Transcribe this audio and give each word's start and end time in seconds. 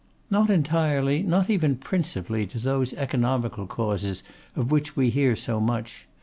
'Not 0.31 0.49
entirely, 0.49 1.21
not 1.21 1.47
even 1.51 1.75
principally, 1.75 2.47
to 2.47 2.57
those 2.57 2.95
economical 2.95 3.67
causes 3.67 4.23
of 4.55 4.71
which 4.71 4.95
we 4.95 5.11
hear 5.11 5.35
so 5.35 5.59
much. 5.61 6.07